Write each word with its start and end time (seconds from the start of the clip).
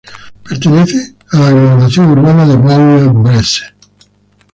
Pertenece 0.43 1.13
a 1.31 1.37
la 1.37 1.47
aglomeración 1.49 2.09
urbana 2.09 2.47
de 2.47 2.55
Bourg-en-Bresse. 2.55 3.65